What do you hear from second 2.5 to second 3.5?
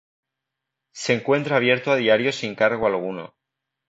cargo alguno.